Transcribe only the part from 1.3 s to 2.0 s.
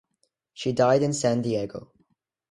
Diego.